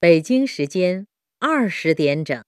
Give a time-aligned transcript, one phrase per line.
[0.00, 1.08] 北京时间
[1.40, 2.40] 二十点整。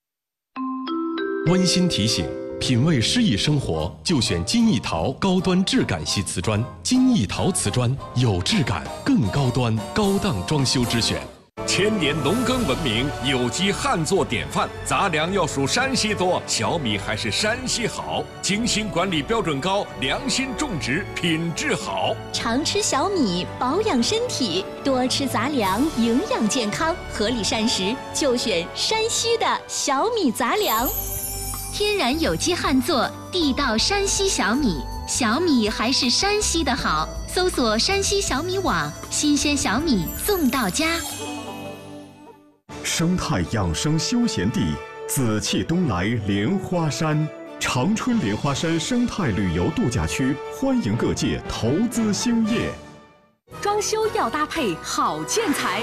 [1.49, 2.25] 温馨提醒：
[2.61, 6.65] 品味诗意生活，就选金艺陶高端质感系瓷砖。
[6.85, 11.21] 金艺陶瓷砖有质感，更高端，高档装修之选。
[11.67, 14.69] 千年农耕文明，有机旱作典范。
[14.85, 18.25] 杂粮要数山西多，小米还是山西好。
[18.43, 22.15] 精心管理标准高，良心种植品质好。
[22.33, 30.89] 常吃小米保养身体，多吃杂粮营养健康，合理膳食就选山西的小米杂粮。
[31.73, 37.09] 天然有机旱作，地道山西小米，小米还是山西的好。
[37.33, 40.97] 搜索山西小米网，新鲜小米送到家。
[42.83, 44.75] 生态养生休闲地，
[45.07, 52.71] 紫气东来莲花山，长春莲花山生态旅游度假区，欢迎各界投资兴业。
[53.61, 55.83] 装修要搭配好建材，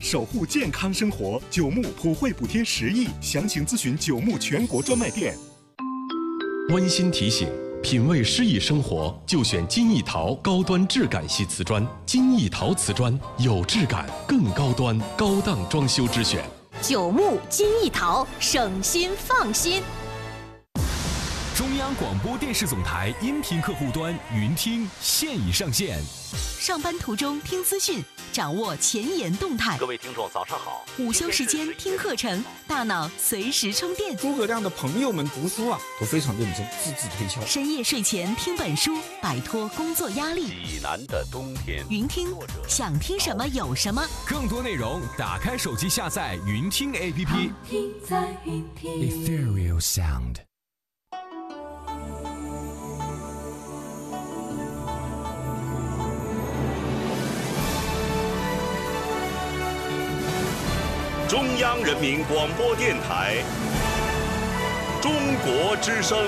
[0.00, 5.36] 守护健康生活，九牧普惠补贴十亿，详情咨询九牧全国专卖店。
[6.70, 7.48] 温馨提醒：
[7.84, 11.86] 品味诗意生活，就选金艺陶高端质感系瓷砖。
[12.06, 16.42] 金艺陶瓷砖有质感，更高端，高档装修之选。
[16.80, 19.82] 九牧金艺陶，省心放心。
[21.54, 26.02] 中央广播电视总台音频客户端云听现已上线。
[26.58, 28.02] 上班途中听资讯，
[28.32, 29.78] 掌握前沿动态。
[29.78, 30.84] 各位听众，早上好。
[30.98, 34.16] 午休时间听课程，大脑随时充电。
[34.16, 37.40] 诸葛亮的朋友们读书啊，都非常认真，字字推敲。
[37.46, 40.48] 深夜睡前听本书，摆脱工作压力。
[40.48, 41.84] 济南的冬天。
[41.88, 42.34] 云听，
[42.66, 44.04] 想听什么有什么。
[44.26, 47.52] 更多内容，打开手机下载云听 APP。
[47.68, 48.92] 听在云听。
[48.92, 50.38] Ethereal Sound。
[61.28, 63.36] 中央人民广播电台
[65.02, 66.18] 《中国之声》。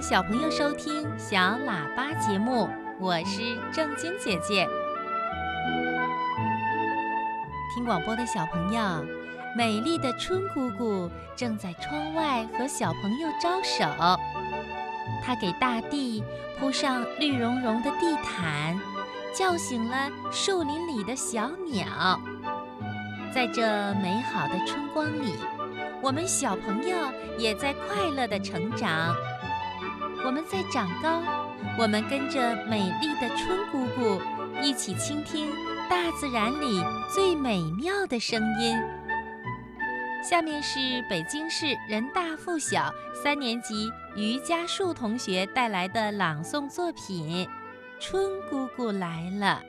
[0.00, 4.66] 小朋友收听小喇叭节目，我是正晶姐姐。
[7.74, 9.04] 听广播的小朋友，
[9.54, 13.84] 美丽的春姑姑正在窗外和小朋友招手。
[15.22, 16.24] 她给大地
[16.58, 18.80] 铺上绿茸茸的地毯，
[19.34, 22.18] 叫醒了树林里的小鸟。
[23.34, 23.62] 在这
[23.96, 25.34] 美好的春光里，
[26.00, 26.96] 我们小朋友
[27.36, 29.14] 也在快乐的成长。
[30.24, 31.22] 我们在长高，
[31.78, 34.20] 我们跟着美丽的春姑姑
[34.62, 35.50] 一起倾听
[35.88, 36.82] 大自然里
[37.14, 38.76] 最美妙的声音。
[40.22, 42.92] 下面是北京市人大附小
[43.24, 47.46] 三年级于家树同学带来的朗诵作品
[47.98, 49.62] 《春姑姑来了》。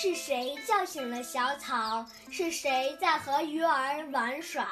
[0.00, 2.06] 是谁叫醒了小草？
[2.30, 4.68] 是谁在和鱼儿玩耍？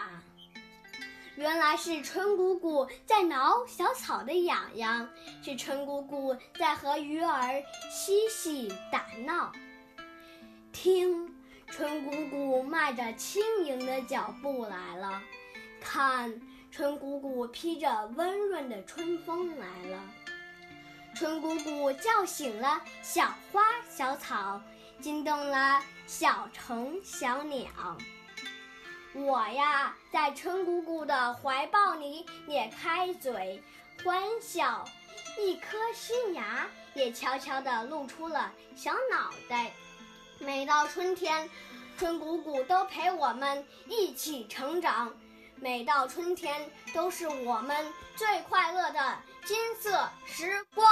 [1.35, 5.11] 原来是春姑姑在挠小草的痒痒，
[5.43, 7.61] 是春姑姑在和鱼儿
[7.91, 9.51] 嬉戏打闹。
[10.73, 11.35] 听，
[11.67, 15.21] 春姑姑迈着轻盈的脚步来了；
[15.81, 16.41] 看，
[16.71, 20.01] 春姑姑披着温润的春风来了。
[21.17, 24.63] 春姑姑叫醒了小花小草。
[25.01, 27.69] 惊动了小虫小鸟，
[29.13, 33.63] 我呀，在春姑姑的怀抱里咧开嘴
[34.05, 34.85] 欢笑，
[35.39, 39.71] 一颗新芽也悄悄地露出了小脑袋。
[40.39, 41.49] 每到春天，
[41.97, 45.15] 春姑姑都陪我们一起成长，
[45.57, 50.87] 每到春天都是我们最快乐的金色时光。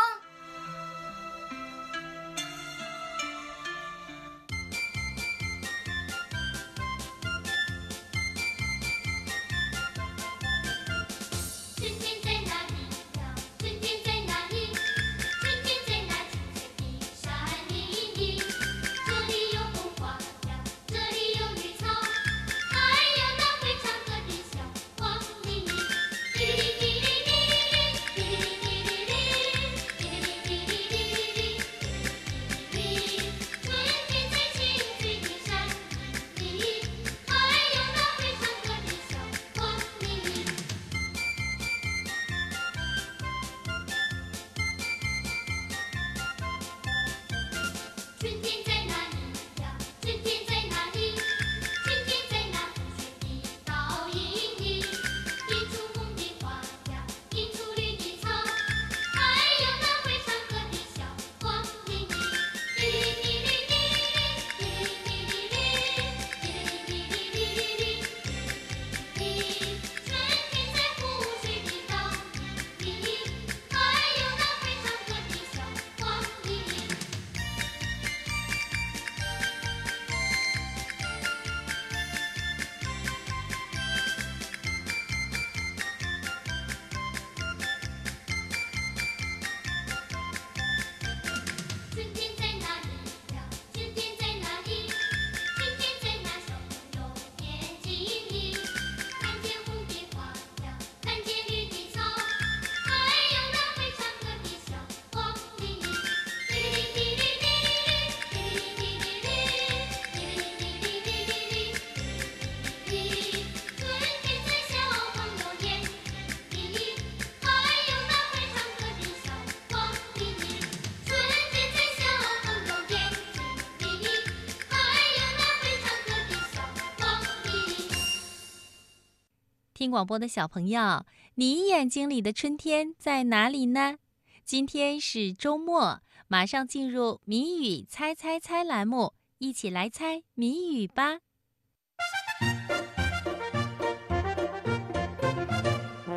[129.85, 131.05] 听广播的小朋友，
[131.35, 133.99] 你眼睛里的春天在哪里呢？
[134.43, 141.19] 今天是周末，马上进入谜语猜猜猜栏目，一起来猜谜语吧。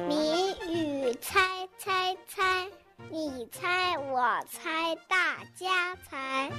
[0.07, 2.69] 谜语猜猜猜，
[3.11, 6.49] 你猜我猜大家猜。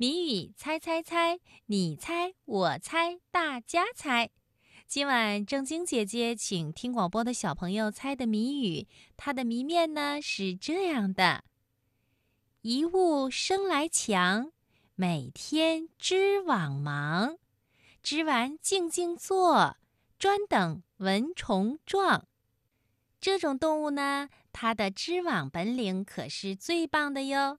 [0.00, 4.30] 谜语猜猜猜，你猜我猜大家猜。
[4.86, 8.88] 今晚正晶姐姐请听广播的小朋友猜的谜语，
[9.18, 11.44] 它的谜面呢是这样的：
[12.62, 14.52] 一物生来强，
[14.94, 17.36] 每天织网忙，
[18.02, 19.76] 织完静静坐，
[20.18, 22.26] 专等蚊虫撞。
[23.20, 27.58] 这种动物呢，它的织网本领可是最棒的哟。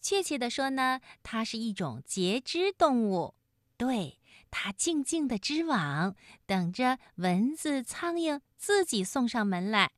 [0.00, 3.34] 确切的说呢，它是一种节肢动物。
[3.76, 4.18] 对，
[4.50, 6.14] 它静静的织网，
[6.46, 9.92] 等着蚊子、苍蝇自己送上门来。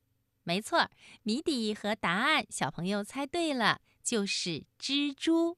[0.44, 0.90] 没错，
[1.22, 5.56] 谜底和答案，小朋友猜对了，就是蜘蛛。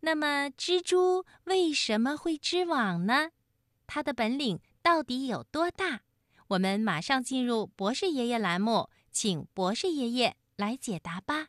[0.00, 3.30] 那么，蜘蛛为什么会织网呢？
[3.86, 6.02] 它的本领到底有多大？
[6.48, 11.48] 我们马上进入博士爷爷栏目，请博士爷爷来解答吧。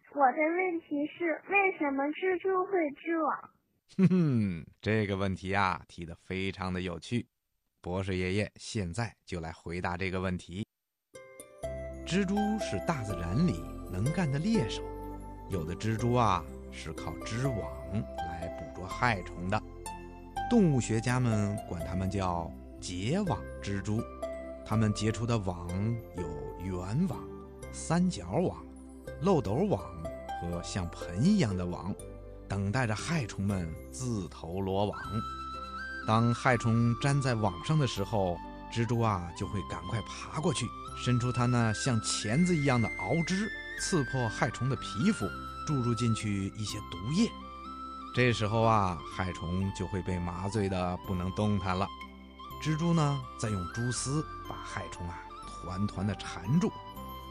[0.13, 3.49] 我的问题是，为什么蜘蛛会织网？
[3.97, 7.25] 哼哼，这个问题啊，提的非常的有趣。
[7.79, 10.67] 博士爷爷现在就来回答这个问题。
[12.05, 14.83] 蜘蛛是大自然里能干的猎手，
[15.49, 17.57] 有的蜘蛛啊是靠织网
[18.17, 19.63] 来捕捉害虫的。
[20.49, 22.51] 动物学家们管它们叫
[22.81, 24.01] 结网蜘蛛。
[24.65, 25.69] 它们结出的网
[26.17, 26.23] 有
[26.65, 27.17] 圆网、
[27.71, 28.65] 三角网。
[29.21, 29.81] 漏斗网
[30.41, 31.93] 和像盆一样的网，
[32.49, 34.99] 等待着害虫们自投罗网。
[36.07, 38.35] 当害虫粘在网上的时候，
[38.73, 40.65] 蜘蛛啊就会赶快爬过去，
[40.97, 43.47] 伸出它那像钳子一样的螯肢，
[43.79, 45.29] 刺破害虫的皮肤，
[45.67, 47.29] 注入进去一些毒液。
[48.15, 51.87] 这时候啊，害虫就会被麻醉的不能动弹了。
[52.63, 56.71] 蜘蛛呢，再用蛛丝把害虫啊团团的缠住。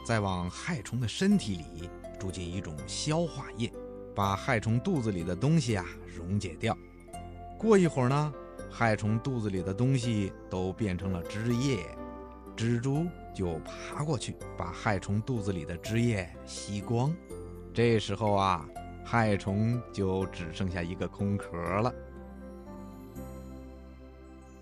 [0.03, 1.89] 再往害虫的身体里
[2.19, 3.71] 注进一种消化液，
[4.15, 6.77] 把害虫肚子里的东西啊溶解掉。
[7.57, 8.33] 过一会儿呢，
[8.69, 11.85] 害虫肚子里的东西都变成了汁液，
[12.57, 17.15] 蜘蛛就爬过去把害虫肚子里的汁液吸光。
[17.73, 18.67] 这时候啊，
[19.05, 21.93] 害虫就只剩下一个空壳了。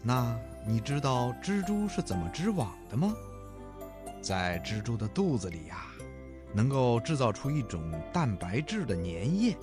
[0.04, 3.14] 那你知道蜘蛛是怎么织网的吗？
[4.22, 5.88] 在蜘蛛的肚子里呀，
[6.54, 9.56] 能够制造出一种蛋白质的粘液。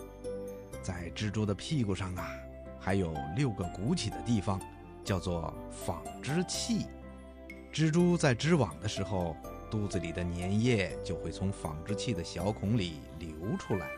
[0.82, 2.30] 在蜘蛛的屁股上啊，
[2.80, 4.60] 还有六个鼓起的地方，
[5.04, 5.52] 叫做
[5.84, 6.86] 纺织器。
[7.72, 9.36] 蜘蛛在织网的时候，
[9.70, 13.90] 肚子里的粘液就会从纺织器的小孔里流出来。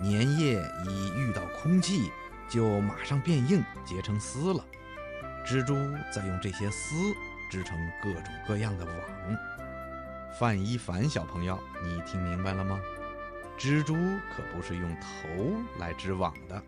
[0.00, 0.54] 粘液
[0.88, 2.10] 一遇到空气，
[2.48, 4.64] 就马上变硬，结成丝了。
[5.46, 5.74] 蜘蛛
[6.10, 6.96] 再用这些丝
[7.50, 8.94] 织成各种各样的网。
[10.38, 12.80] 范一凡小朋友，你听明白了吗？
[13.56, 15.28] 蜘蛛可不是用头
[15.78, 16.60] 来织网的，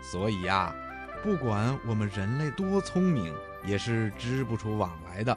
[0.00, 0.74] 所以呀，
[1.22, 5.36] 不管我们人类多聪明，也是织不出网来的。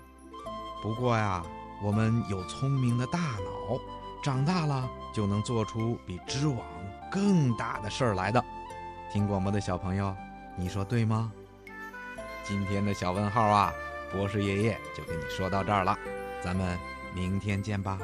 [0.82, 1.44] 不过呀，
[1.82, 3.78] 我们有聪明的大脑，
[4.24, 6.66] 长大了就能做出比织网
[7.12, 8.42] 更大的事儿来的。
[9.12, 10.16] 听广播的小朋友，
[10.56, 11.30] 你说对吗？
[12.46, 13.74] 今天的小问号啊，
[14.10, 15.98] 博士爷爷就跟你说到这儿了，
[16.42, 16.78] 咱们
[17.13, 18.00] 明天见吧。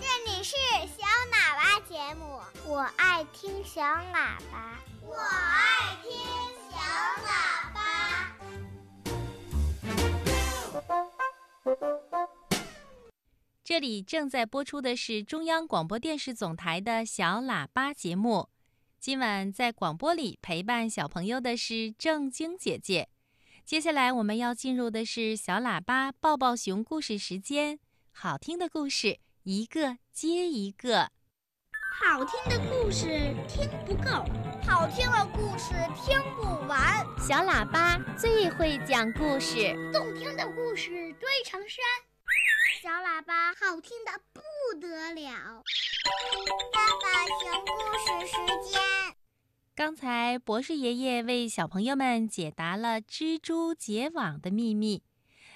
[0.00, 6.10] 这里是小喇叭节目，我爱听小喇叭，我爱听
[6.70, 6.76] 小
[7.24, 7.28] 喇
[7.72, 7.76] 叭。
[13.64, 18.48] 这里正在播出的是中央广播电视总台的小喇叭节目。
[18.98, 23.08] 今晚在广播里陪伴小朋友的是正晶姐姐。
[23.64, 27.78] 接下来我们要进入的是小喇叭抱抱熊故事时间，
[28.10, 31.10] 好听的故事一个接一个。
[31.98, 33.06] 好听的故事
[33.48, 34.10] 听不够，
[34.66, 35.74] 好听的故事
[36.04, 37.04] 听不完。
[37.18, 41.84] 小喇叭最会讲故事，动听的故事堆成山。
[42.82, 44.42] 小喇叭好听的不
[44.78, 45.62] 得了。
[46.72, 48.80] 爸爸熊故事时间。
[49.74, 55.02] 刚才博士爷爷为小朋友们解答了蜘蛛结网的秘密。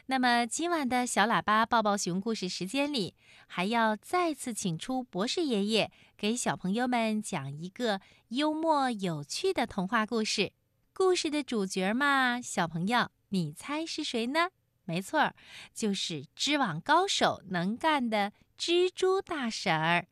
[0.06, 3.14] 那么今晚的小喇叭抱抱熊故事时间里，
[3.46, 10.52] 还要再次请出博士爷爷，给小朋友们讲一个幽默有趣的童话故事。
[10.94, 14.48] 故事的主角嘛，小朋友，你猜是谁呢？
[14.90, 15.36] 没错儿，
[15.72, 20.08] 就是织网高手、能干的蜘蛛大婶儿。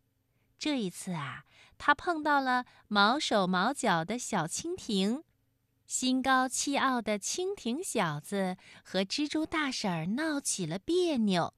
[0.57, 1.43] 这一次啊，
[1.77, 5.25] 他碰到了毛手毛脚的小蜻蜓。
[5.85, 11.55] 心高气傲的蜻蜓小子和蜘蛛大婶儿闹起了别扭，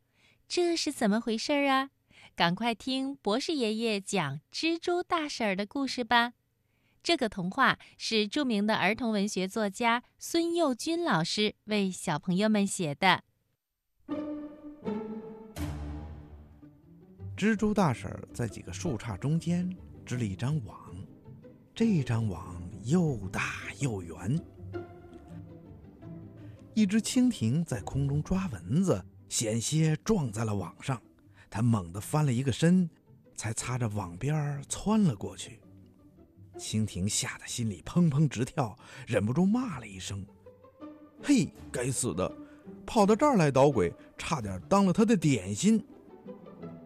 [0.49, 1.91] 这是怎么回事儿啊？
[2.35, 6.33] 赶快听博士爷爷讲蜘蛛大婶儿的故事吧。
[7.02, 13.23] 这个童话是著名的儿童文学作家孙幼军老师为小朋友们写的。
[17.37, 20.95] 蜘蛛大婶在几个树杈中间织了一张网，
[21.75, 24.38] 这张网又大又圆。
[26.75, 31.00] 一只蜻蜓在空中抓蚊子，险些撞在了网上，
[31.49, 32.88] 它猛地翻了一个身，
[33.37, 35.59] 才擦着网边儿窜了过去。
[36.61, 38.76] 蜻蜓吓得心里砰砰直跳，
[39.07, 40.25] 忍不住骂了一声
[41.23, 42.31] ：“嘿，该死的，
[42.85, 45.83] 跑到这儿来捣鬼，差点当了他的点心。”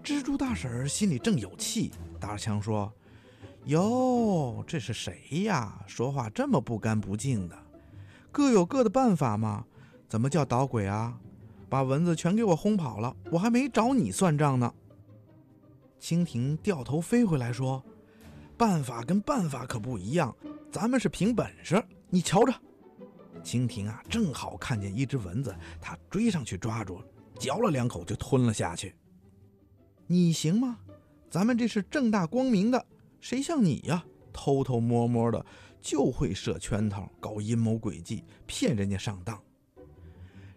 [0.04, 1.90] 蜘蛛大婶儿心里正有气，
[2.20, 2.92] 打着枪说
[3.66, 5.82] ：“哟，这是谁呀？
[5.86, 7.58] 说话这么不干不净的，
[8.30, 9.64] 各有各的办法嘛。
[10.08, 11.18] 怎么叫捣鬼啊？
[11.68, 14.72] 把蚊子全给我轰跑了，我还没找你算账呢。”
[15.98, 17.82] 蜻蜓掉头飞回来说
[18.56, 20.34] ：“办法跟办法可不一样，
[20.70, 21.82] 咱们是凭本事。
[22.08, 22.52] 你瞧着。”
[23.44, 27.02] 蜻蜓啊，正好看见一只蚊子，它追上去抓住，
[27.38, 28.94] 嚼了两口就吞了下去。
[30.06, 30.78] 你行吗？
[31.28, 32.86] 咱们这是正大光明的，
[33.20, 34.04] 谁像你呀？
[34.32, 35.44] 偷偷摸摸的
[35.80, 39.40] 就会设圈套、搞阴谋诡计，骗人家上当。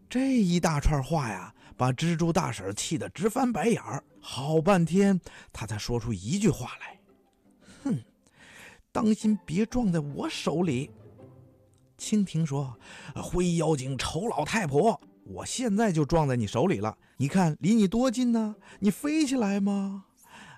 [0.09, 4.03] 这一大串话呀，把蜘蛛大婶气得直翻白眼儿。
[4.21, 5.19] 好半天，
[5.51, 6.99] 她才说出一句话来
[7.87, 7.99] ：“哼，
[8.91, 10.89] 当心别撞在我手里。”
[11.97, 12.77] 蜻蜓说
[13.15, 16.95] ：“灰妖精、丑老太婆，我现在就撞在你手里了。
[17.17, 18.55] 你看离你多近呢？
[18.79, 20.05] 你飞起来吗？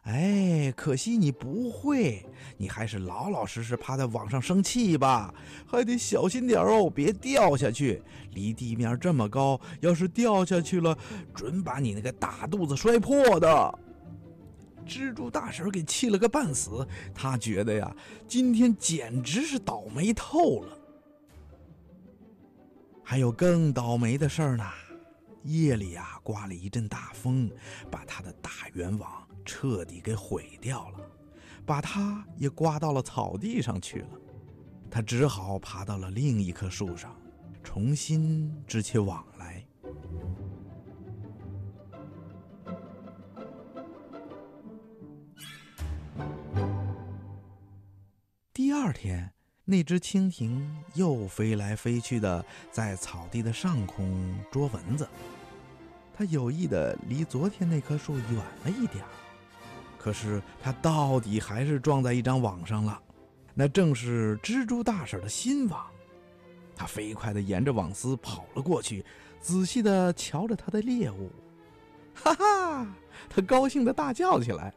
[0.04, 2.26] 哎，可惜你不会，
[2.58, 5.34] 你还是老老实实趴在网上生气吧。
[5.66, 8.02] 还得小心点哦，别掉下去。
[8.32, 10.98] 离地面这么高，要是掉下去了，
[11.34, 13.80] 准把你那个大肚子摔破的。”
[14.90, 17.96] 蜘蛛大婶给气了个半死，她觉得呀，
[18.28, 20.78] 今天简直是倒霉透了。
[23.04, 24.66] 还有更倒霉的事儿呢。
[25.44, 27.50] 夜里呀，刮了一阵大风，
[27.90, 31.00] 把他的大圆网彻底给毁掉了，
[31.66, 34.10] 把他也刮到了草地上去了。
[34.92, 37.16] 他只好爬到了另一棵树上，
[37.64, 39.26] 重新织起网
[48.80, 49.30] 第二天，
[49.66, 55.06] 那只蜻蜓又飞来飞去的在草地的上空捉蚊子。
[56.14, 59.12] 它有意的离昨天那棵树远了一点儿，
[59.98, 62.98] 可是它到底还是撞在一张网上了。
[63.54, 65.86] 那正是蜘蛛大婶的新网。
[66.74, 69.04] 它飞快地沿着网丝跑了过去，
[69.42, 71.30] 仔细地瞧着它的猎物。
[72.16, 72.88] 哈哈，
[73.30, 74.74] 它高兴地大叫起来：“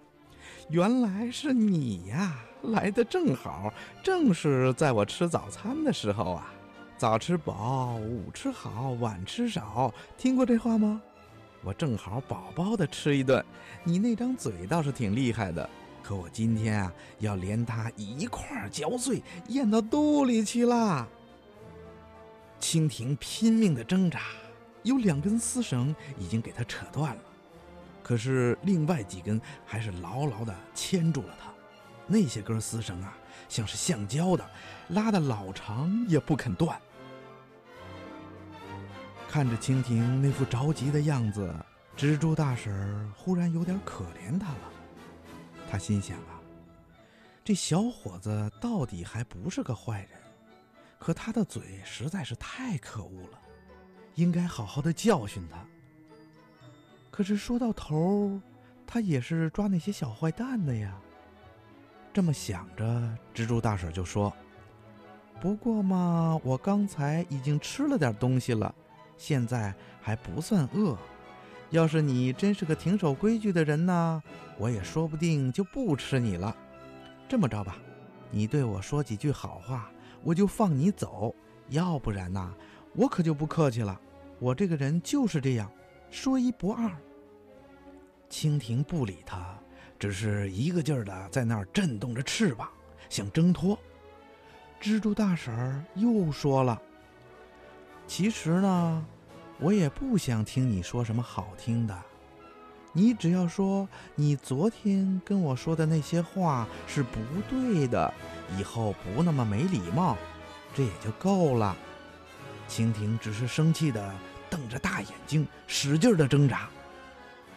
[0.71, 2.37] 原来是你呀！”
[2.71, 3.73] 来的正好，
[4.05, 6.53] 正是在我吃早餐的时候啊！
[6.97, 11.03] 早吃饱，午吃好，晚吃少，听过这话吗？
[11.65, 13.45] 我正好饱饱的吃一顿。
[13.83, 15.69] 你那张嘴倒是挺厉害的，
[16.05, 21.09] 可我今天啊，要连它一块嚼碎，咽到肚里去啦！
[22.61, 24.21] 蜻蜓拼命的挣扎，
[24.85, 27.23] 有两根丝绳已经给它扯断了，
[28.05, 31.53] 可是另外几根还是牢牢的牵住了它。
[32.07, 33.17] 那些根丝绳啊，
[33.49, 34.51] 像是橡胶的，
[34.89, 36.81] 拉的老长也不肯断。
[39.29, 41.55] 看着蜻蜓那副着急的样子，
[41.97, 44.73] 蜘蛛大婶儿忽然有点可怜它了。
[45.71, 46.41] 他心想啊，
[47.43, 50.21] 这小伙子到底还不是个坏人，
[50.99, 53.39] 可他的嘴实在是太可恶了，
[54.17, 55.65] 应该好好的教训他。
[57.11, 58.39] 可是说到头，
[58.87, 60.95] 他也是抓那些小坏蛋的呀。
[62.13, 62.85] 这么想着，
[63.35, 64.31] 蜘蛛大婶就说
[65.41, 68.75] ：“不过嘛，我刚才已经吃了点东西了，
[69.17, 70.97] 现在还不算饿。
[71.71, 74.23] 要是你真是个挺守规矩的人呢，
[74.59, 76.55] 我也说不定就不吃你了。
[77.27, 77.79] 这么着吧，
[78.31, 79.91] 你对我说几句好话，
[80.23, 81.35] 我就放你走；
[81.71, 82.53] 要不然呐，
[82.95, 83.99] 我可就不客气了。
[84.39, 85.71] 我这个人就是这样，
[86.11, 86.91] 说一不二。”
[88.29, 89.59] 蜻蜓不理他。
[90.03, 92.69] 只是一个劲儿的在那儿震动着翅膀，
[93.09, 93.79] 想挣脱。
[94.81, 96.83] 蜘蛛大婶儿又说了
[98.09, 99.07] ：“其实呢，
[99.61, 101.97] 我也不想听你说什么好听的。
[102.93, 108.13] 你只要说你昨天跟我说的那些话是不对的，
[108.59, 110.19] 以后不那么没礼貌，
[110.75, 111.77] 这也就够了。”
[112.69, 114.13] 蜻蜓只是生气的
[114.51, 116.69] 瞪着大眼睛，使劲的挣扎。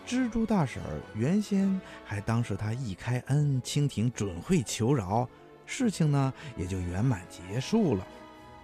[0.08, 0.82] 蜘蛛大婶
[1.16, 5.28] 原先还当是他一开恩，蜻蜓准会求饶，
[5.66, 8.06] 事情呢也就圆满结束了。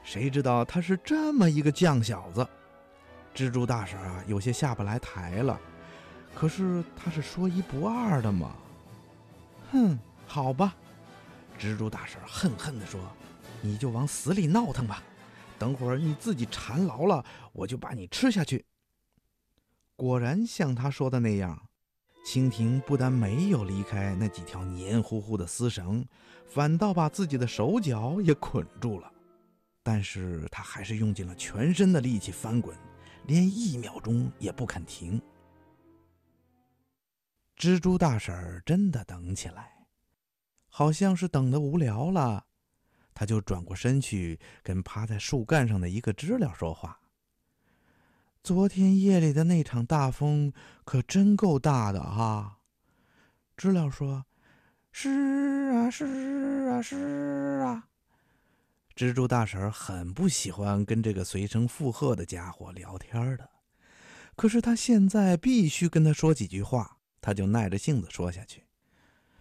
[0.04, 2.48] 谁知道他是这么一个犟小子，
[3.34, 5.60] 蜘蛛大婶啊有些下不来台了。
[6.36, 8.56] 可是他是说一不二的嘛。
[9.72, 10.76] 哼，好吧，
[11.60, 13.00] 蜘蛛大婶恨恨地说
[13.62, 15.02] ：“你就往死里闹腾吧，
[15.58, 18.64] 等会儿你自己缠牢了，我就把你吃下去。”
[20.02, 21.70] 果然像他说的那样，
[22.26, 26.04] 蜻蜓不但没有离开那几条黏糊糊的丝绳，
[26.48, 29.14] 反倒把自己的手脚也捆住了。
[29.84, 32.76] 但是他还是用尽了全身的力气翻滚，
[33.28, 35.22] 连一秒钟也不肯停。
[37.56, 39.86] 蜘蛛大婶真的等起来，
[40.68, 42.44] 好像是等得无聊了，
[43.14, 47.01] 他就转过身去跟趴在树干上的一个知了说话。
[48.44, 50.52] 昨天夜里的那场大风
[50.84, 52.58] 可真够大的哈！
[53.56, 54.26] 知了说
[54.92, 55.10] ：“是
[55.76, 56.06] 啊，是
[56.72, 56.98] 啊，是
[57.64, 57.88] 啊。”
[58.98, 63.48] 蜘蛛大婶很不喜欢跟这个随声附和的家伙聊天的，
[64.36, 68.64] 可是他现在必须跟他说几句话，他就耐着性子说下去。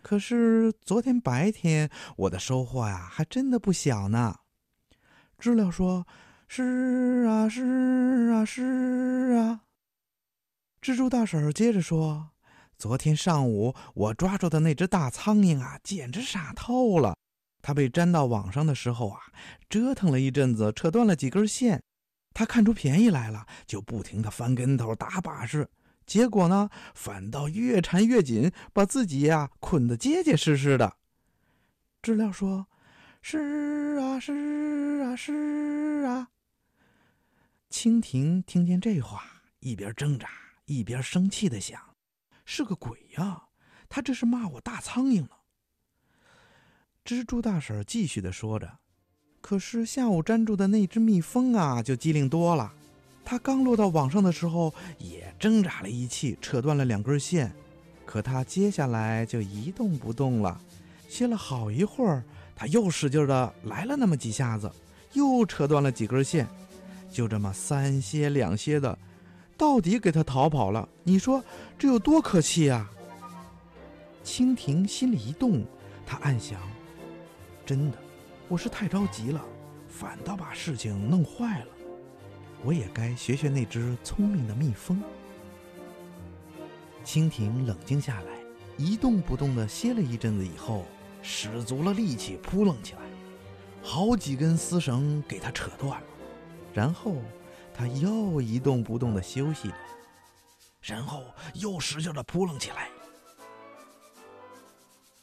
[0.03, 4.37] 可是昨天白天我的收获呀，还真的不小呢。
[5.39, 6.07] 知了说。
[6.53, 7.63] 是啊，是
[8.33, 8.65] 啊，是
[9.37, 9.61] 啊。
[10.83, 12.31] 蜘蛛大婶接着说
[12.77, 17.15] ：“昨天上午我抓住的那只大苍蝇啊，简直傻透了。
[17.63, 19.21] 它被粘到网上的时候啊，
[19.69, 21.81] 折腾了一阵子，扯断了几根线。
[22.35, 25.69] 它看出便宜来了，就不停的翻跟头、打把式。
[26.05, 30.97] 结果呢，反倒越缠越紧，把自己呀捆得结结实实的。”
[32.03, 32.67] 知了说
[33.23, 34.33] ：“是啊，是
[35.05, 36.27] 啊，是啊。”
[37.71, 39.23] 蜻蜓听见这话，
[39.61, 40.29] 一边挣扎
[40.65, 41.81] 一边生气的想
[42.45, 43.45] ：“是个鬼呀，
[43.89, 45.31] 他这是骂我大苍蝇呢。”
[47.07, 48.79] 蜘蛛大婶继续的说着
[49.41, 52.75] ：“可是下午粘住的那只蜜蜂啊，就机灵多了。
[53.25, 57.55] 它刚落到网上的时候，也挣扎了一气，扯断了两根线。
[58.05, 60.61] 可它接下来就一动不动了。
[61.09, 62.25] 歇了好一会儿，
[62.57, 64.71] 它又使劲的来了那么几下子，
[65.13, 66.49] 又扯断了几根线。”
[67.11, 68.97] 就这么三歇两歇的，
[69.57, 70.89] 到底给他逃跑了。
[71.03, 71.43] 你说
[71.79, 72.89] 这有多可气呀？
[74.25, 75.65] 蜻蜓心里一动，
[76.07, 76.61] 他暗想：
[77.67, 77.99] 真的，
[78.49, 79.45] 我是太着急了，
[79.89, 81.67] 反倒把事情弄坏了。
[82.63, 85.03] 我也该学学那只聪明的蜜蜂。
[87.05, 88.27] 蜻蜓冷静下来，
[88.77, 90.85] 一动不动地歇了一阵子以后，
[91.23, 93.01] 使足了力气扑棱起来，
[93.83, 96.07] 好几根丝绳给它扯断了。
[96.73, 97.17] 然后，
[97.75, 99.77] 他又一动不动地休息了，
[100.81, 102.89] 然后又使劲地扑棱起来。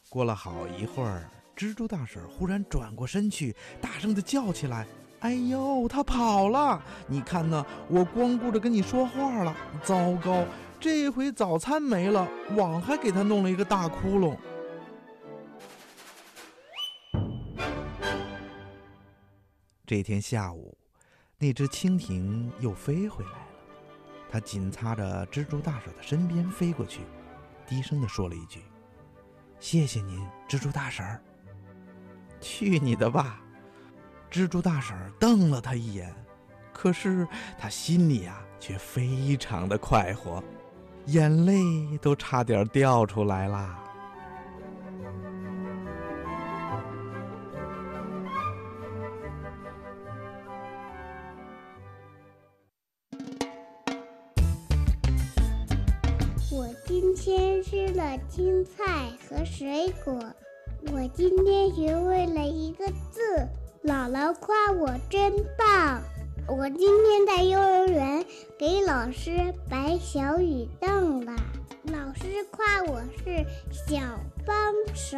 [0.10, 1.30] 过了好一会儿。
[1.56, 4.86] 蜘蛛大婶忽然转过身去，大声地叫起来
[5.22, 6.80] ：“哎呦，他跑了！
[7.08, 9.58] 你看呢，我光顾着跟你说话了。
[9.84, 10.46] 糟糕，
[10.80, 14.38] 这回早餐没了，网还给他弄了一个大窟窿。”
[19.84, 20.77] 这天下午，
[21.40, 23.48] 那只蜻蜓又飞回来了。
[24.30, 27.02] 它紧擦着蜘蛛大婶的身边飞过去，
[27.68, 28.64] 低声地说了一句
[29.60, 30.20] ：“谢谢您，
[30.50, 31.06] 蜘蛛大婶。”
[32.42, 33.40] 去你的吧！
[34.32, 36.14] 蜘蛛大婶瞪了他一眼，
[36.74, 40.44] 可是他心里呀却非常的快活，
[41.06, 43.80] 眼泪都差点掉出来啦。
[58.30, 60.20] 青菜和水果。
[60.94, 63.48] 我今天学会了一个字，
[63.84, 66.02] 姥姥夸我真棒。
[66.48, 68.26] 我今天在幼儿园
[68.58, 71.36] 给老师摆小雨凳了，
[71.84, 74.00] 老师夸我是小
[74.46, 75.18] 帮手。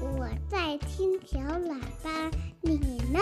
[0.00, 2.78] 我在听小喇叭，你
[3.12, 3.20] 呢？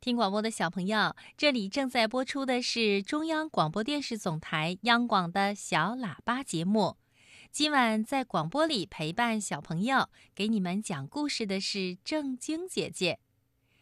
[0.00, 6.96] 听广播的小朋友，这里正在播出的是中央广播电视总台央广的小喇叭节目。
[7.50, 13.18] 今晚在广播里陪伴小朋友，给你们讲故事的是正晶姐姐。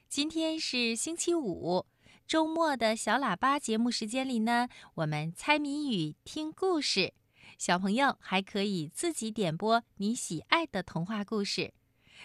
[0.08, 1.84] 今天是星期五，
[2.26, 7.12] 周末的小喇叭节目时间里呢，我们猜谜语、听故事。
[7.58, 11.74] 小朋友还可以自己点播你喜爱的童话故事。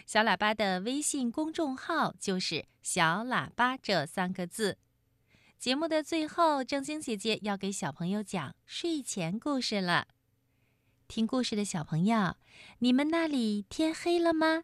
[0.06, 4.78] 小喇叭的微信公众号就是“小喇叭”这三个字。
[5.58, 10.08] 节目的最后，正晶姐姐要给小朋友讲睡前故事了。
[11.08, 12.36] 听故事的小朋友，
[12.80, 14.64] 你们那里天黑了吗？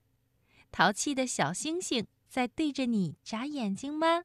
[0.72, 4.24] 淘气的小星星在对着你眨眼睛吗？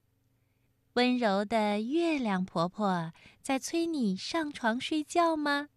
[0.95, 5.69] 温柔的月亮婆婆在催你上床睡觉吗？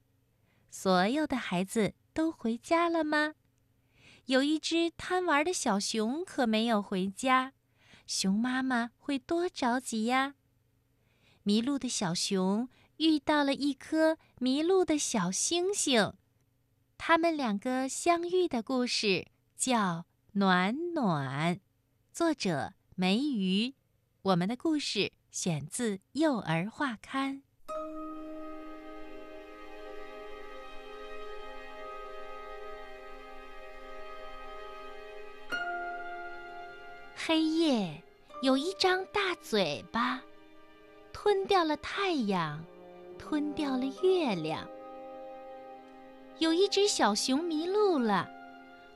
[0.69, 3.35] 所有的孩子都回家了吗？
[4.25, 7.53] 有一只贪玩的小熊可没有回家，
[8.07, 10.33] 熊妈妈会多着急呀！
[11.43, 16.13] 迷路的小熊遇到了一颗迷路的小星星，
[16.97, 19.77] 他们两个相遇的故事叫
[20.31, 21.55] 《暖暖》，
[22.11, 23.75] 作者梅鱼。
[24.23, 27.43] 我们的故事选自《幼儿画刊》。
[37.27, 38.03] 黑夜
[38.43, 40.21] 有一张大嘴巴，
[41.11, 42.63] 吞掉了太阳，
[43.17, 44.63] 吞掉了月亮。
[46.37, 48.29] 有一只小熊迷路了，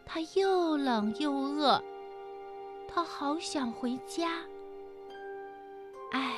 [0.05, 1.83] 它又冷又饿，
[2.87, 4.43] 它好想回家。
[6.11, 6.35] 唉，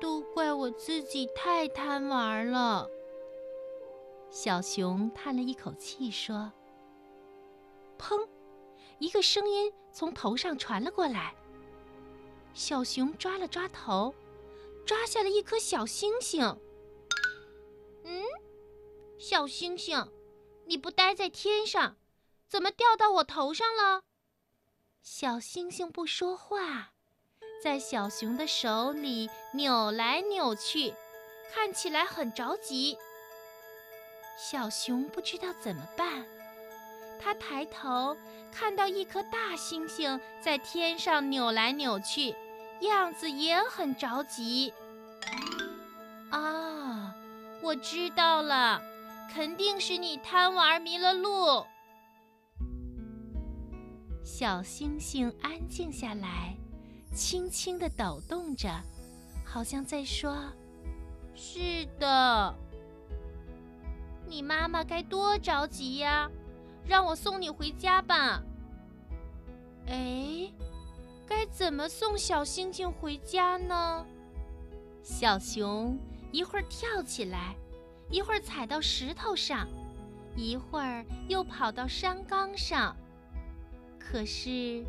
[0.00, 2.90] 都怪我自己太贪玩了。
[4.30, 6.50] 小熊叹了一口气说
[7.96, 8.26] ：“砰！”
[8.98, 11.34] 一个声音从头上传了过来。
[12.54, 14.14] 小熊抓了抓头，
[14.84, 16.42] 抓下了一颗小星星。
[18.04, 18.24] 嗯，
[19.18, 20.10] 小星星，
[20.66, 21.96] 你不待在天上，
[22.48, 24.02] 怎么掉到我头上了？
[25.02, 26.92] 小星星不说话，
[27.62, 30.94] 在小熊的手里扭来扭去，
[31.52, 32.96] 看起来很着急。
[34.38, 36.26] 小熊不知道怎么办。
[37.22, 38.16] 他抬头
[38.50, 42.34] 看到一颗大星星在天上扭来扭去，
[42.80, 44.72] 样子也很着急。
[46.30, 47.14] 啊，
[47.62, 48.82] 我知道了，
[49.32, 51.64] 肯定是你贪玩迷了路。
[54.24, 56.56] 小星星安静下来，
[57.14, 58.68] 轻轻地抖动着，
[59.44, 60.36] 好像在说
[61.36, 62.54] ：“是的，
[64.26, 66.28] 你妈妈该多着急呀。”
[66.86, 68.42] 让我送你回家吧。
[69.86, 70.52] 哎，
[71.26, 74.06] 该怎么送小星星回家呢？
[75.02, 75.98] 小熊
[76.30, 77.56] 一会儿跳起来，
[78.10, 79.66] 一会儿踩到石头上，
[80.36, 82.96] 一会儿又跑到山岗上。
[83.98, 84.84] 可是，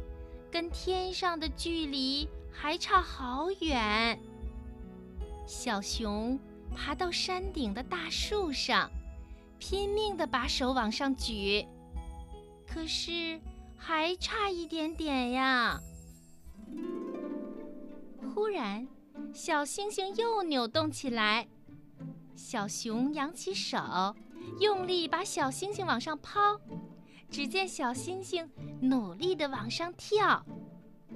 [0.52, 4.20] 跟天上的距离还差好远。
[5.48, 6.40] 小熊
[6.76, 8.90] 爬到山顶的大树上，
[9.58, 11.66] 拼命地把手往上举，
[12.74, 13.40] 可是
[13.78, 15.80] 还差一点点呀。
[18.34, 18.88] 忽然，
[19.32, 21.48] 小星星又扭动起来，
[22.36, 24.16] 小熊扬起手，
[24.60, 26.60] 用力把小星星往上抛。
[27.30, 28.50] 只见小星星
[28.82, 30.44] 努力地往上跳，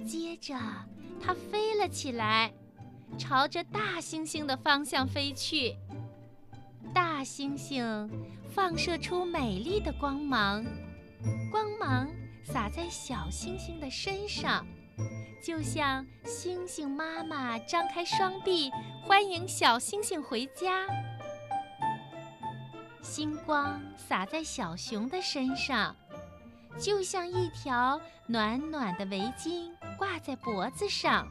[0.06, 0.56] 接着
[1.20, 2.52] 它飞了起来，
[3.18, 5.76] 朝着大猩猩的方向飞去。
[6.94, 8.08] 大猩猩
[8.48, 10.64] 放射出美丽的光芒，
[11.50, 12.08] 光芒
[12.44, 14.66] 洒在小星星的身上，
[15.42, 18.70] 就像星星妈妈张开双臂
[19.02, 20.86] 欢迎小星星回家。
[23.02, 25.94] 星光洒在小熊的身上。
[26.78, 31.26] 就像一条暖暖的围巾挂在脖子上，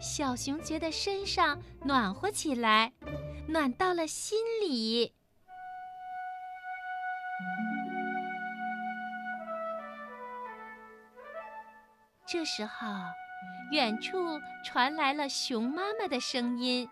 [0.00, 2.90] 小熊觉得身上暖和起来，
[3.46, 5.12] 暖到了心里。
[12.30, 12.86] 这时候，
[13.72, 16.86] 远处传来了熊妈妈的声音：“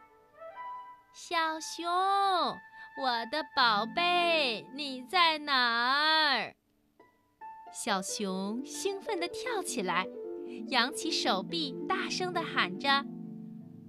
[1.12, 6.54] 小熊，我的宝贝，你在哪儿？”
[7.70, 10.06] 小熊兴奋地跳起来，
[10.68, 13.04] 扬起手臂，大声地喊着：“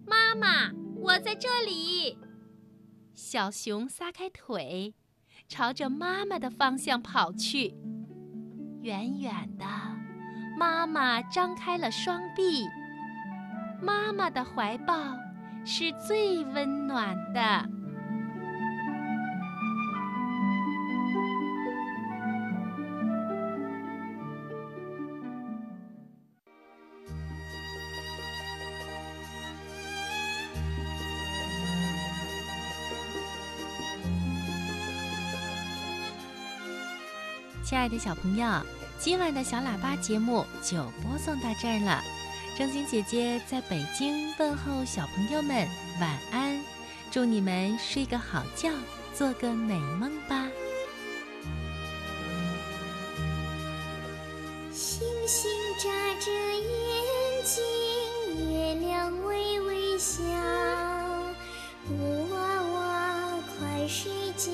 [0.05, 2.17] 妈妈，我在这里！”
[3.15, 4.93] 小熊撒开腿，
[5.47, 7.73] 朝着妈妈的方向跑去。
[8.81, 9.65] 远远的，
[10.57, 12.67] 妈妈张开了双臂。
[13.79, 14.95] 妈妈的怀抱
[15.63, 17.69] 是最温暖的。
[37.63, 38.47] 亲爱的小朋友，
[38.99, 42.01] 今晚的小喇叭节目就播送到这儿了。
[42.57, 45.67] 正晶姐姐在北京问候小朋友们
[46.01, 46.59] 晚安，
[47.11, 48.71] 祝你们睡个好觉，
[49.13, 50.47] 做个美梦吧。
[54.73, 60.23] 星星眨着眼睛，月亮微微笑，
[61.87, 64.51] 布娃娃快睡觉，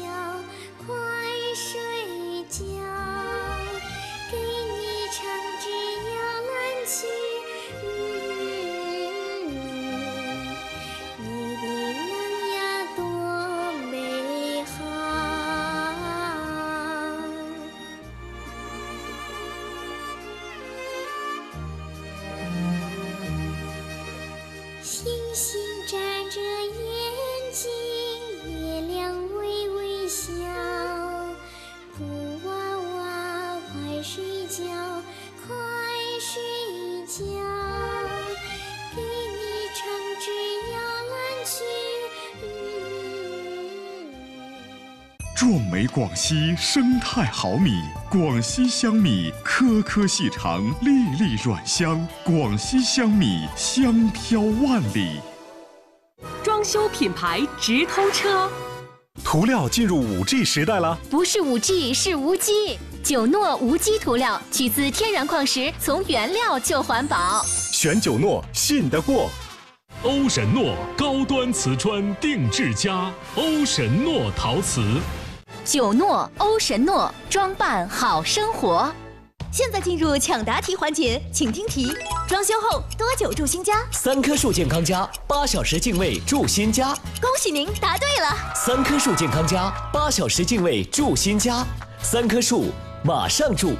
[45.35, 52.07] 壮美广西生态好米，广西香米颗颗细长，粒粒软香。
[52.23, 55.19] 广西香米香飘万里。
[56.43, 58.47] 装修品牌直通车，
[59.23, 60.95] 涂料进入五 G 时代了？
[61.09, 62.77] 不是五 G，是无机。
[63.03, 67.43] 九诺无机涂料取自天然矿石，从原料就环保。
[67.43, 69.31] 选九诺，信得过。
[70.03, 74.81] 欧神诺高端瓷砖定制家，欧神诺陶瓷。
[75.65, 78.93] 九诺欧神诺装扮好生活，
[79.49, 81.95] 现在进入抢答题环节，请听题：
[82.27, 83.73] 装修后多久住新家？
[83.89, 86.93] 三棵树健康家，八小时净位住新家。
[87.21, 88.35] 恭喜您答对了！
[88.53, 91.65] 三棵树健康家，八小时净位住新家，
[92.01, 92.65] 三棵树
[93.01, 93.73] 马上住。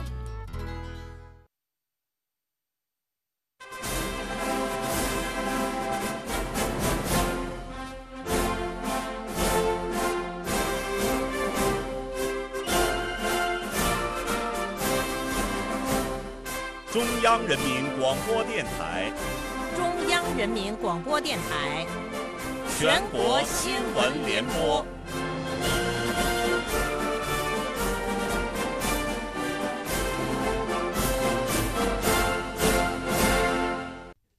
[16.94, 19.12] 中央人民广播电台，
[19.76, 21.88] 中央人民广播电台，
[22.78, 24.86] 全国新闻联播。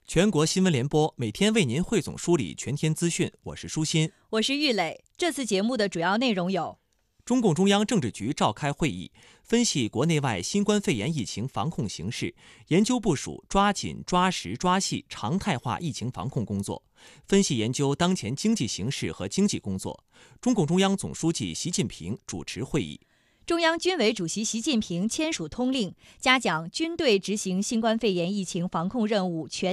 [0.07, 5.03] 全国新闻联播每天为您汇总梳理全天资讯，我是舒心，我是玉磊。
[5.17, 6.79] 这次节目的主要内容有：
[7.25, 9.11] 中共中央政治局召开会议，
[9.41, 12.35] 分析国内外新冠肺炎疫情防控形势，
[12.67, 16.83] 研究部署抓紧、抓实、抓细常态化疫情防控工作，
[17.27, 20.03] 分析研究当前经济形势和经济工作。
[20.39, 23.01] 中共中央总书记习近平主持会议。
[23.47, 29.63] 中央军委主席习近平签署通令，嘉奖军队执行新冠肺炎疫情防控任务全。